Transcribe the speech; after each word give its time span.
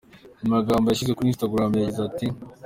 Mu 0.41 0.47
magambo 0.55 0.85
yashyize 0.87 1.13
kuri 1.15 1.27
Instagram 1.31 1.71
yagize 1.73 2.01
ati“. 2.09 2.27